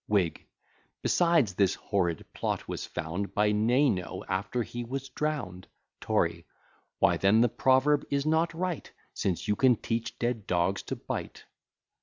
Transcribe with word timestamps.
WHIG. 0.07 0.47
Besides, 1.03 1.53
this 1.53 1.75
horrid 1.75 2.25
plot 2.33 2.67
was 2.67 2.87
found 2.87 3.35
By 3.35 3.51
Neynoe, 3.51 4.23
after 4.27 4.63
he 4.63 4.83
was 4.83 5.09
drown'd. 5.09 5.67
TORY. 5.99 6.47
Why 6.97 7.17
then 7.17 7.41
the 7.41 7.49
proverb 7.49 8.05
is 8.09 8.25
not 8.25 8.51
right, 8.55 8.91
Since 9.13 9.47
you 9.47 9.55
can 9.55 9.75
teach 9.75 10.17
dead 10.17 10.47
dogs 10.47 10.81
to 10.89 10.95
bite. 10.95 11.45